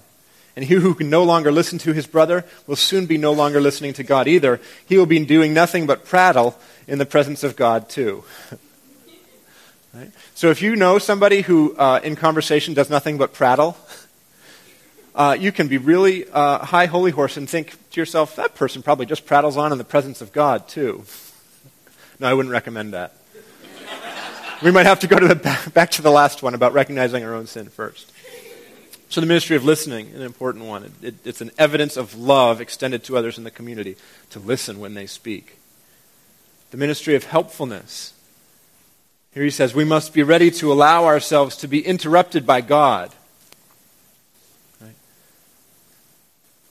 [0.56, 3.60] And he who can no longer listen to his brother will soon be no longer
[3.60, 4.58] listening to God either.
[4.86, 8.24] He will be doing nothing but prattle in the presence of God, too.
[9.94, 10.10] right?
[10.34, 13.76] So if you know somebody who, uh, in conversation, does nothing but prattle,
[15.14, 18.82] uh, you can be really uh, high holy horse and think to yourself, that person
[18.82, 21.04] probably just prattles on in the presence of God, too.
[22.18, 23.14] No, I wouldn't recommend that.
[24.62, 27.24] we might have to go to the back, back to the last one about recognizing
[27.24, 28.10] our own sin first.
[29.08, 30.84] So, the ministry of listening, an important one.
[30.84, 33.96] It, it, it's an evidence of love extended to others in the community
[34.30, 35.58] to listen when they speak.
[36.72, 38.12] The ministry of helpfulness.
[39.32, 43.12] Here he says, we must be ready to allow ourselves to be interrupted by God.
[44.80, 44.94] Right?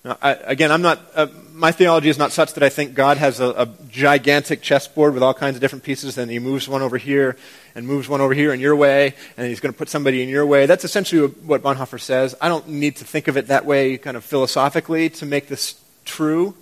[0.04, 3.18] Now, I, again, I'm not, uh, my theology is not such that I think God
[3.18, 6.82] has a, a, gigantic chessboard with all kinds of different pieces, and he moves one
[6.82, 7.38] over here
[7.76, 10.30] and moves one over here in your way, and he's going to put somebody in
[10.30, 10.66] your way.
[10.66, 12.34] That's essentially what Bonhoeffer says.
[12.42, 15.80] I don't need to think of it that way, kind of philosophically, to make this
[16.06, 16.56] true.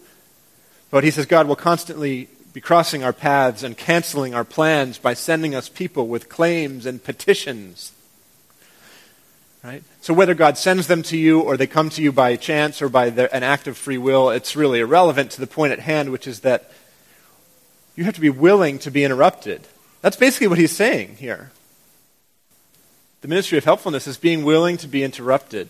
[0.90, 5.14] But he says God will constantly be crossing our paths and canceling our plans by
[5.14, 7.94] sending us people with claims and petitions
[9.64, 9.82] Right?
[10.02, 12.90] So whether God sends them to you or they come to you by chance or
[12.90, 16.12] by their, an act of free will, it's really irrelevant to the point at hand,
[16.12, 16.70] which is that
[17.96, 19.66] you have to be willing to be interrupted.
[20.04, 21.52] That's basically what he's saying here.
[23.22, 25.70] The ministry of helpfulness is being willing to be interrupted.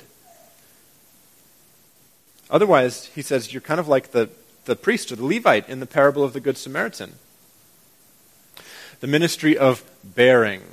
[2.49, 4.31] Otherwise, he says, you're kind of like the,
[4.65, 7.13] the priest or the Levite in the parable of the Good Samaritan.
[9.01, 10.63] The ministry of bearing.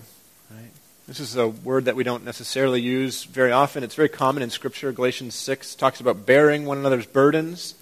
[1.07, 3.85] This is a word that we don't necessarily use very often.
[3.85, 4.91] It's very common in Scripture.
[4.91, 7.75] Galatians 6 talks about bearing one another's burdens.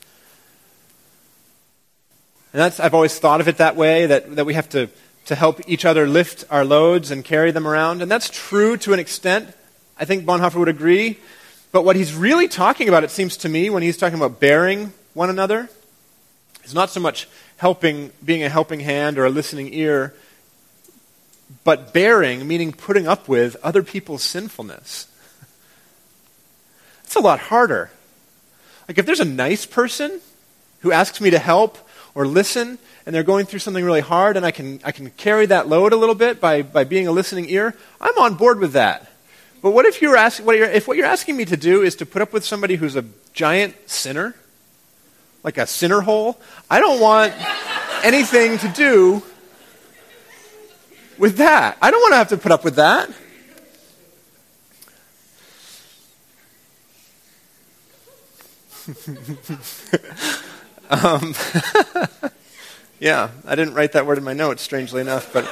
[2.53, 4.89] And that's, I've always thought of it that way, that, that we have to,
[5.29, 8.01] to help each other lift our loads and carry them around.
[8.01, 9.55] And that's true to an extent.
[10.01, 11.19] I think Bonhoeffer would agree.
[11.71, 14.95] But what he's really talking about, it seems to me, when he's talking about bearing
[15.13, 15.69] one another,
[16.65, 20.15] is not so much helping, being a helping hand or a listening ear,
[21.63, 25.09] but bearing, meaning putting up with other people's sinfulness.
[27.05, 27.91] It's a lot harder.
[28.89, 30.23] Like if there's a nice person
[30.81, 31.77] who asks me to help
[32.19, 35.47] or listen, and they're going through something really hard, and I can, I can carry
[35.47, 38.73] that load a little bit by, by being a listening ear, I'm on board with
[38.73, 39.09] that.
[39.63, 41.95] But what if, you're ask, what you're, if what you're asking me to do is
[41.95, 43.05] to put up with somebody who's a
[43.35, 44.35] giant sinner,
[45.45, 46.41] like a sinner hole?
[46.69, 47.33] I don't want
[48.03, 49.23] anything to do
[51.19, 51.79] with that.
[51.81, 53.09] I don't want to have to put up with that.
[60.91, 61.35] um,
[63.01, 65.45] yeah, I didn't write that word in my notes, strangely enough, but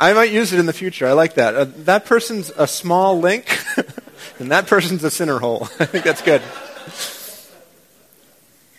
[0.00, 1.06] I might use it in the future.
[1.06, 1.54] I like that.
[1.54, 3.58] Uh, that person's a small link,
[4.38, 5.68] and that person's a sinner hole.
[5.80, 6.42] I think that's good.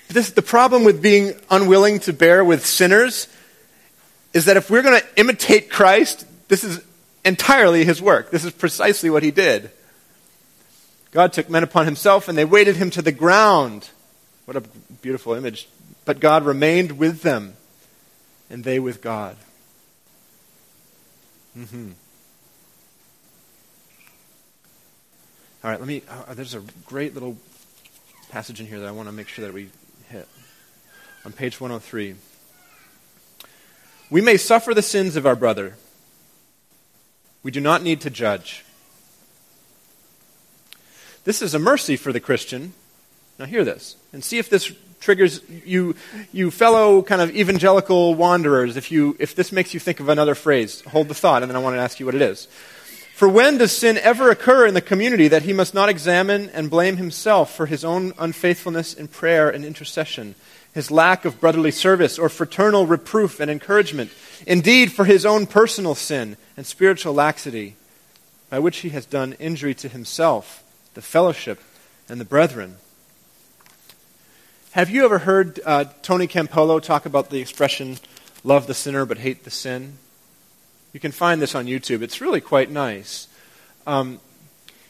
[0.08, 3.28] This, the problem with being unwilling to bear with sinners
[4.34, 6.82] is that if we're going to imitate Christ, this is
[7.26, 8.32] entirely his work.
[8.32, 9.72] This is precisely what he did.
[11.12, 13.90] God took men upon himself and they weighted him to the ground.
[14.50, 14.68] What a
[15.04, 15.70] beautiful image.
[16.06, 17.54] But God remained with them
[18.50, 19.38] and they with God.
[21.56, 21.92] Mm-hmm.
[25.64, 26.02] All right, let me.
[26.10, 27.38] Uh, there's a great little
[28.32, 29.70] passage in here that I want to make sure that we
[30.10, 30.28] hit.
[31.26, 32.16] On page 103.
[34.10, 35.76] We may suffer the sins of our brother.
[37.44, 38.66] We do not need to judge.
[41.24, 42.74] This is a mercy for the Christian.
[43.40, 45.96] Now, hear this and see if this triggers you,
[46.34, 50.36] you fellow kind of evangelical wanderers, if, you, if this makes you think of another
[50.36, 50.82] phrase.
[50.82, 52.48] Hold the thought, and then I want to ask you what it is.
[53.16, 56.70] For when does sin ever occur in the community that he must not examine and
[56.70, 60.36] blame himself for his own unfaithfulness in prayer and intercession?
[60.74, 64.12] his lack of brotherly service or fraternal reproof and encouragement,
[64.46, 67.76] indeed for his own personal sin and spiritual laxity,
[68.50, 71.62] by which he has done injury to himself, the fellowship,
[72.08, 72.78] and the brethren.
[74.74, 77.98] Have you ever heard uh, Tony Campolo talk about the expression,
[78.44, 79.98] love the sinner but hate the sin?
[80.94, 82.04] You can find this on YouTube.
[82.04, 83.28] It's really quite nice.
[83.88, 84.20] Um,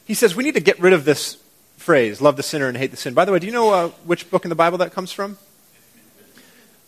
[0.04, 1.42] he says we need to get rid of this
[1.78, 3.14] phrase, love the sinner and hate the sin.
[3.14, 5.38] By the way, do you know uh, which book in the Bible that comes from?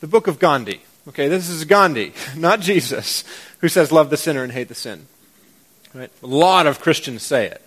[0.01, 0.81] The book of Gandhi.
[1.07, 3.23] Okay, this is Gandhi, not Jesus,
[3.59, 5.07] who says love the sinner and hate the sin.
[5.93, 6.11] Right?
[6.21, 7.61] A lot of Christians say it.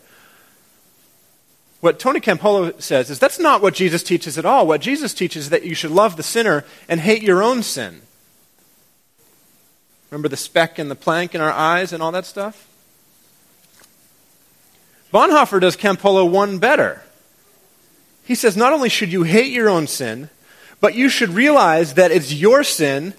[1.85, 4.67] What Tony Campolo says is that's not what Jesus teaches at all.
[4.67, 8.01] What Jesus teaches is that you should love the sinner and hate your own sin.
[10.11, 12.67] Remember the speck and the plank in our eyes and all that stuff?
[15.13, 17.03] Bonhoeffer does Campolo one better.
[18.25, 20.31] He says not only should you hate your own sin,
[20.81, 23.13] but you should realize that it's your sin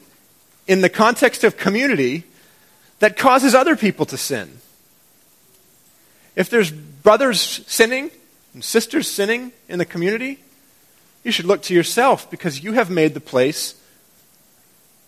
[0.66, 2.24] in the context of community
[2.98, 4.58] that causes other people to sin.
[6.36, 8.10] If there's brothers sinning
[8.56, 10.40] and sisters sinning in the community,
[11.26, 13.76] you should look to yourself because you have made the place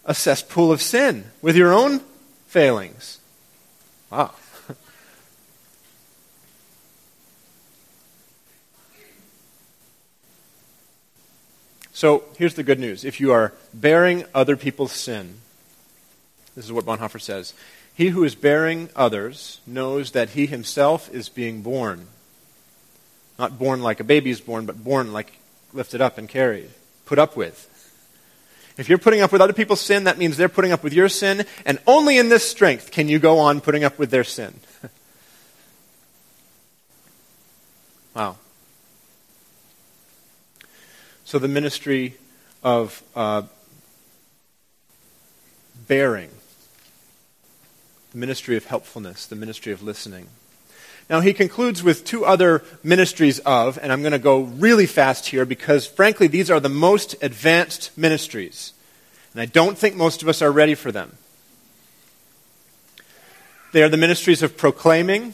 [0.04, 2.02] a cesspool of sin with your own
[2.48, 3.20] failings.
[4.12, 4.34] Wow.
[11.94, 13.04] So here's the good news.
[13.04, 15.40] If you are bearing other people's sin,
[16.56, 17.56] this is what Bonhoeffer says
[17.92, 22.06] He who is bearing others knows that he himself is being borne.
[23.38, 25.40] Not born like a baby is born, but born like
[25.74, 26.70] lifted up and carried,
[27.06, 27.74] put up with.
[28.78, 31.10] If you're putting up with other people's sin, that means they're putting up with your
[31.10, 34.54] sin, and only in this strength can you go on putting up with their sin.
[38.16, 38.38] wow.
[41.26, 42.18] So the ministry
[42.64, 43.44] of uh,
[45.88, 46.30] bearing,
[48.12, 50.28] the ministry of helpfulness, the ministry of listening.
[51.10, 55.28] Now he concludes with two other ministries of, and I'm going to go really fast
[55.28, 58.74] here because frankly these are the most advanced ministries.
[59.34, 61.18] And I don't think most of us are ready for them.
[63.72, 65.34] They are the ministries of proclaiming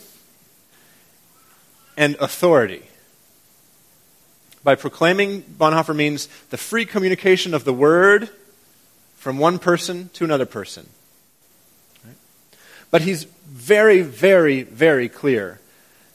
[1.97, 2.83] and authority.
[4.63, 8.29] By proclaiming, Bonhoeffer means the free communication of the word
[9.17, 10.87] from one person to another person.
[12.91, 15.59] But he's very, very, very clear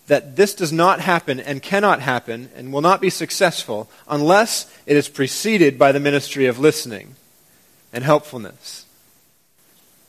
[0.09, 4.97] that this does not happen and cannot happen and will not be successful unless it
[4.97, 7.14] is preceded by the ministry of listening
[7.92, 8.85] and helpfulness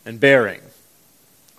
[0.05, 0.61] and bearing.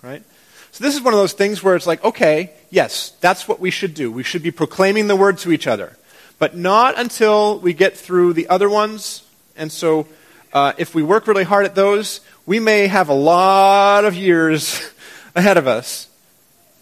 [0.01, 0.23] Right?
[0.71, 3.71] So this is one of those things where it's like, okay, yes, that's what we
[3.71, 4.11] should do.
[4.11, 5.97] We should be proclaiming the word to each other
[6.41, 9.23] but not until we get through the other ones.
[9.55, 10.07] And so,
[10.51, 14.81] uh, if we work really hard at those, we may have a lot of years
[15.35, 16.09] ahead of us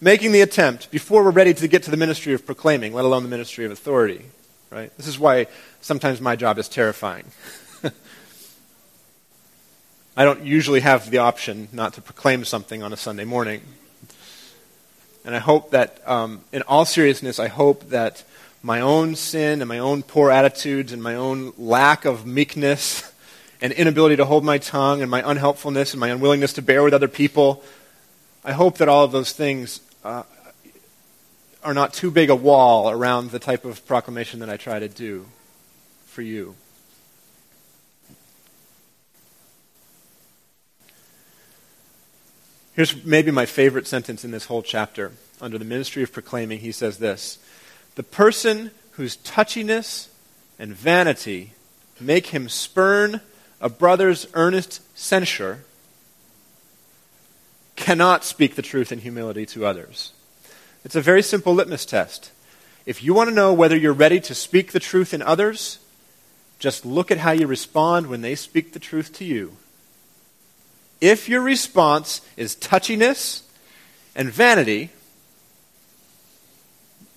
[0.01, 3.23] making the attempt before we're ready to get to the ministry of proclaiming, let alone
[3.23, 4.25] the ministry of authority.
[4.69, 4.95] Right?
[4.97, 5.47] This is why
[5.81, 7.25] sometimes my job is terrifying.
[10.15, 13.61] I don't usually have the option not to proclaim something on a Sunday morning.
[15.25, 18.23] And I hope that, um, in all seriousness, I hope that
[18.61, 23.11] my own sin and my own poor attitudes and my own lack of meekness
[23.61, 26.93] and inability to hold my tongue and my unhelpfulness and my unwillingness to bear with
[26.93, 27.63] other people,
[28.43, 30.23] I hope that all of those things uh,
[31.63, 34.87] are not too big a wall around the type of proclamation that I try to
[34.87, 35.25] do
[36.05, 36.55] for you.
[42.73, 45.11] Here's maybe my favorite sentence in this whole chapter.
[45.41, 47.39] Under the ministry of proclaiming, he says this
[47.95, 50.07] the person whose touchiness
[50.57, 51.53] and vanity
[51.99, 53.21] make him spurn
[53.59, 55.65] a brother's earnest censure
[57.89, 60.11] cannot speak the truth in humility to others.
[60.85, 62.29] It's a very simple litmus test.
[62.85, 65.79] If you want to know whether you're ready to speak the truth in others,
[66.59, 69.57] just look at how you respond when they speak the truth to you.
[71.01, 73.41] If your response is touchiness
[74.13, 74.91] and vanity,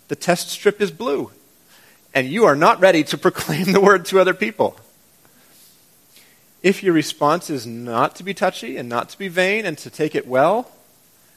[0.08, 1.32] the test strip is blue.
[2.14, 4.78] And you are not ready to proclaim the word to other people.
[6.62, 9.90] If your response is not to be touchy and not to be vain and to
[9.90, 10.70] take it well,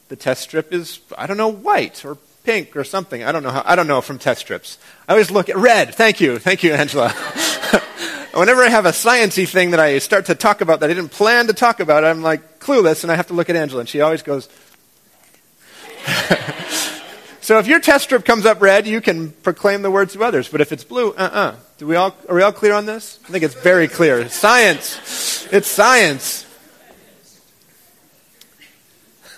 [0.08, 3.24] the test strip is, I don't know, white or pink or something.
[3.24, 4.78] I don't know how, I don't know from test strips.
[5.08, 5.96] I always look at red.
[5.96, 6.38] Thank you.
[6.38, 7.10] Thank you, Angela.
[8.34, 11.10] Whenever I have a sciency thing that I start to talk about that I didn't
[11.10, 13.90] plan to talk about, I'm like clueless and I have to look at Angela and
[13.90, 14.48] she always goes,
[17.46, 20.48] So if your test strip comes up red, you can proclaim the words to others.
[20.50, 21.56] But if it's blue, uh-uh.
[21.78, 23.20] Do we all, are we all clear on this?
[23.26, 24.20] I think it's very clear.
[24.22, 25.48] It's science.
[25.52, 26.46] It's science.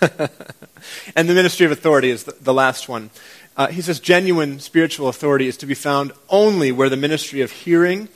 [1.16, 3.10] and the ministry of authority is the, the last one.
[3.56, 7.50] Uh, he says genuine spiritual authority is to be found only where the ministry of
[7.50, 8.08] hearing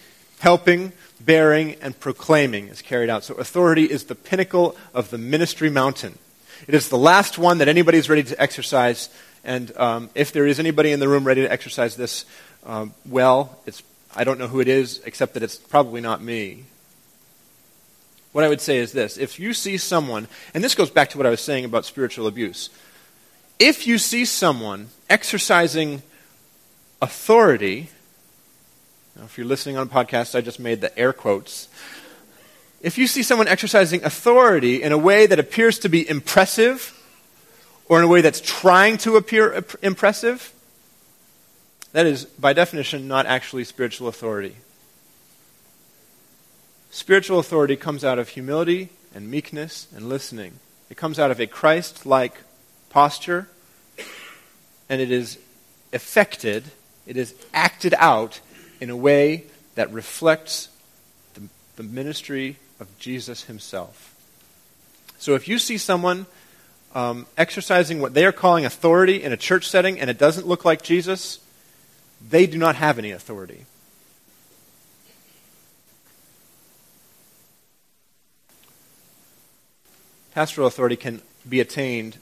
[0.42, 3.22] helping, bearing, and proclaiming is carried out.
[3.22, 6.18] So authority is the pinnacle of the ministry mountain.
[6.66, 9.08] It is the last one that anybody is ready to exercise.
[9.44, 12.24] And um, if there is anybody in the room ready to exercise this
[12.64, 13.84] um, well, it's,
[14.14, 16.64] I don't know who it is, except that it's probably not me.
[18.32, 21.18] What I would say is this if you see someone, and this goes back to
[21.18, 22.70] what I was saying about spiritual abuse,
[23.58, 26.02] if you see someone exercising
[27.00, 27.90] authority,
[29.16, 31.68] now if you're listening on a podcast, I just made the air quotes.
[32.80, 36.98] If you see someone exercising authority in a way that appears to be impressive,
[37.88, 40.52] or in a way that's trying to appear impressive,
[41.92, 44.56] that is, by definition, not actually spiritual authority.
[46.90, 50.54] Spiritual authority comes out of humility and meekness and listening.
[50.90, 52.34] It comes out of a Christ like
[52.90, 53.48] posture,
[54.88, 55.38] and it is
[55.92, 56.64] effected,
[57.06, 58.40] it is acted out
[58.80, 60.68] in a way that reflects
[61.34, 61.42] the,
[61.76, 64.14] the ministry of Jesus himself.
[65.18, 66.26] So if you see someone
[66.94, 70.64] um, exercising what they are calling authority in a church setting and it doesn't look
[70.64, 71.38] like Jesus,
[72.30, 73.66] they do not have any authority.
[80.34, 82.16] Pastoral authority can be attained,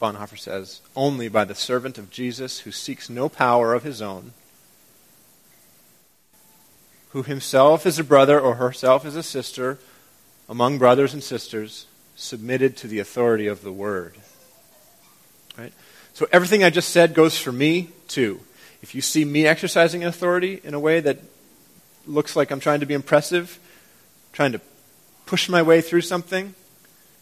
[0.00, 4.32] Bonhoeffer says, only by the servant of Jesus who seeks no power of his own,
[7.10, 9.78] who himself is a brother or herself is a sister
[10.48, 14.14] among brothers and sisters, submitted to the authority of the word.
[15.56, 15.72] Right?
[16.14, 18.40] So everything I just said goes for me too.
[18.82, 21.18] If you see me exercising authority in a way that
[22.06, 23.58] looks like I'm trying to be impressive,
[24.32, 24.60] trying to
[25.26, 26.54] push my way through something,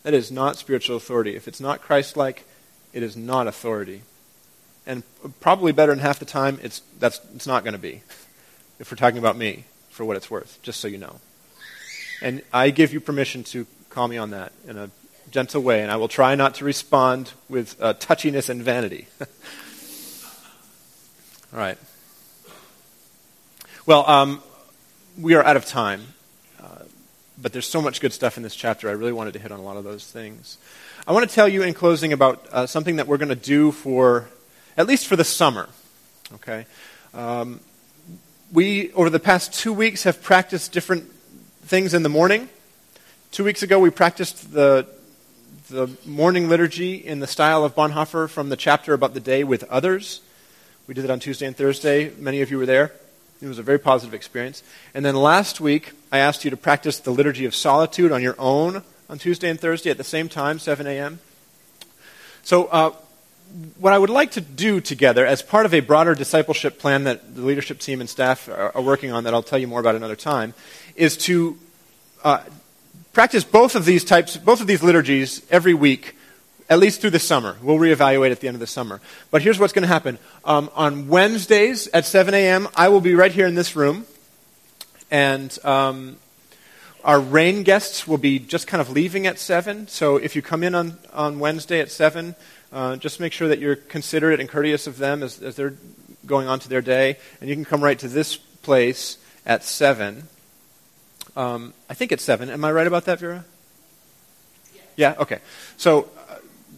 [0.02, 1.34] that is not spiritual authority.
[1.34, 2.44] If it's not Christ like,
[2.92, 4.02] it is not authority.
[4.86, 5.02] And
[5.40, 8.02] probably better than half the time, it's, that's, it's not going to be.
[8.78, 11.16] If we're talking about me, for what it's worth, just so you know.
[12.20, 14.90] And I give you permission to call me on that in a
[15.30, 19.09] gentle way, and I will try not to respond with uh, touchiness and vanity.
[21.57, 21.78] All right.
[23.86, 24.42] Well, um,
[25.18, 26.12] we are out of time
[27.40, 28.88] but there's so much good stuff in this chapter.
[28.88, 30.59] I really wanted to hit on a lot of those things.
[31.07, 33.72] I want to tell you in closing about uh, something that we're going to do
[33.72, 34.28] for,
[34.76, 35.68] at least for the summer.
[36.34, 36.66] Okay?
[37.14, 37.61] Um,
[38.52, 41.12] we, over the past two weeks, have practiced different
[41.62, 42.48] things in the morning.
[43.32, 44.86] Two weeks ago, we practiced the,
[45.68, 49.62] the morning liturgy in the style of Bonhoeffer from the chapter about the day with
[49.64, 50.20] others.
[50.87, 52.11] We did it on Tuesday and Thursday.
[52.16, 52.93] Many of you were there.
[53.43, 54.62] It was a very positive experience.
[54.95, 58.37] And then last week, I asked you to practice the liturgy of solitude on your
[58.39, 61.18] own on Tuesday and Thursday at the same time, 7 a.m.
[62.45, 62.93] So, uh,
[63.78, 67.34] what I would like to do together, as part of a broader discipleship plan that
[67.34, 69.97] the leadership team and staff are, are working on, that I'll tell you more about
[69.97, 70.55] another time,
[70.95, 71.59] is to
[72.22, 72.43] uh,
[73.12, 76.16] practice both of these types, both of these liturgies every week
[76.69, 77.57] at least through the summer.
[77.62, 79.01] We'll reevaluate at the end of the summer.
[79.31, 80.19] But here's what's going to happen.
[80.45, 84.07] Um, on Wednesdays at 7 a.m., I will be right here in this room.
[85.11, 86.17] And um,
[87.05, 89.87] our rain guests will be just kind of leaving at 7.
[89.87, 92.35] So if you come in on, on Wednesday at 7,
[92.73, 95.75] uh, just make sure that you're considerate and courteous of them as, as they're
[96.27, 97.17] going on to their day.
[97.41, 100.25] And you can come right to this place at 7.
[101.37, 102.51] Um, I think it's 7.
[102.51, 103.45] Am I right about that, Vera?
[104.97, 105.39] Yeah, okay.
[105.77, 106.09] So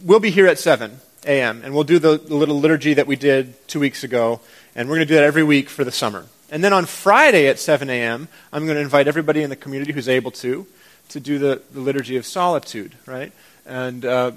[0.02, 3.16] we'll be here at 7 a.m., and we'll do the, the little liturgy that we
[3.16, 4.40] did two weeks ago,
[4.74, 6.26] and we're going to do that every week for the summer.
[6.50, 9.92] And then on Friday at 7 a.m., I'm going to invite everybody in the community
[9.92, 10.66] who's able to
[11.10, 13.32] to do the, the liturgy of solitude, right?
[13.64, 14.32] And uh,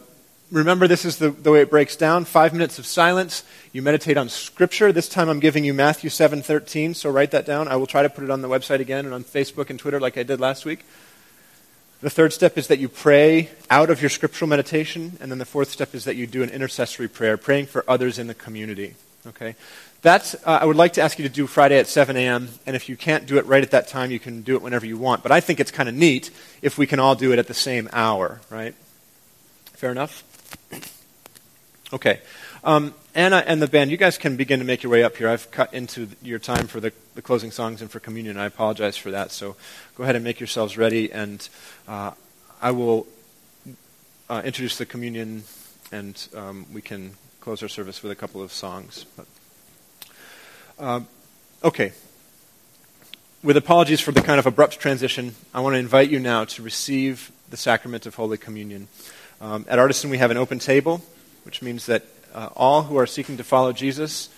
[0.51, 2.25] remember, this is the, the way it breaks down.
[2.25, 3.43] Five minutes of silence.
[3.71, 4.91] You meditate on Scripture.
[4.91, 7.67] This time I'm giving you Matthew 7:13, so write that down.
[7.67, 9.99] I will try to put it on the website again and on Facebook and Twitter
[9.99, 10.85] like I did last week.
[12.01, 15.17] The third step is that you pray out of your scriptural meditation.
[15.21, 18.17] And then the fourth step is that you do an intercessory prayer, praying for others
[18.17, 18.95] in the community.
[19.27, 19.55] Okay?
[20.01, 22.49] That's, uh, I would like to ask you to do Friday at 7 a.m.
[22.65, 24.85] And if you can't do it right at that time, you can do it whenever
[24.85, 25.21] you want.
[25.21, 26.31] But I think it's kind of neat
[26.63, 28.73] if we can all do it at the same hour, right?
[29.73, 30.23] Fair enough?
[31.93, 32.21] Okay.
[32.63, 35.27] Um, Anna and the band, you guys can begin to make your way up here.
[35.27, 38.37] I've cut into your time for the, the closing songs and for communion.
[38.37, 39.31] I apologize for that.
[39.31, 39.57] So
[39.95, 41.47] go ahead and make yourselves ready, and
[41.89, 42.11] uh,
[42.61, 43.07] I will
[44.29, 45.43] uh, introduce the communion,
[45.91, 49.05] and um, we can close our service with a couple of songs.
[49.17, 49.25] But,
[50.79, 51.01] uh,
[51.65, 51.91] okay.
[53.43, 56.61] With apologies for the kind of abrupt transition, I want to invite you now to
[56.61, 58.87] receive the sacrament of Holy Communion.
[59.41, 61.01] Um, at Artisan, we have an open table,
[61.43, 64.29] which means that uh, all who are seeking to follow Jesus,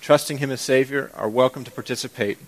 [0.00, 2.38] trusting Him as Savior, are welcome to participate.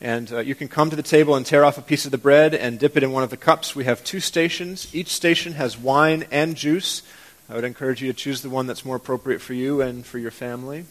[0.00, 2.18] And uh, you can come to the table and tear off a piece of the
[2.18, 3.76] bread and dip it in one of the cups.
[3.76, 4.92] We have two stations.
[4.92, 7.02] Each station has wine and juice.
[7.48, 10.18] I would encourage you to choose the one that's more appropriate for you and for
[10.18, 10.86] your family.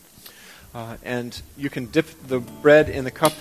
[0.74, 3.34] Uh, and you can dip the bread in the cup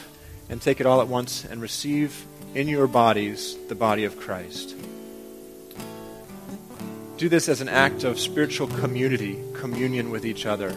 [0.48, 4.74] and take it all at once and receive in your bodies the body of Christ.
[7.20, 10.74] Do this as an act of spiritual community, communion with each other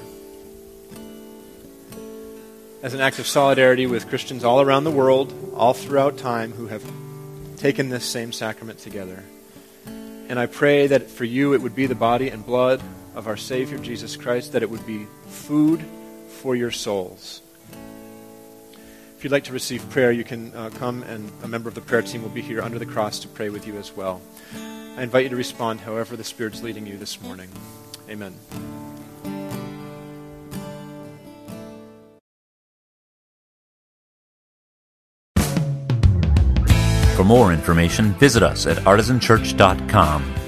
[2.81, 6.67] as an act of solidarity with Christians all around the world, all throughout time, who
[6.67, 6.83] have
[7.55, 9.23] taken this same sacrament together.
[9.85, 12.81] And I pray that for you it would be the body and blood
[13.15, 15.81] of our Savior Jesus Christ, that it would be food
[16.27, 17.41] for your souls.
[19.17, 21.79] If you'd like to receive prayer, you can uh, come and a member of the
[21.79, 24.21] prayer team will be here under the cross to pray with you as well.
[24.95, 27.49] I invite you to respond however the Spirit's leading you this morning.
[28.09, 28.33] Amen.
[37.15, 40.42] For more information, visit us at artisanchurch.com.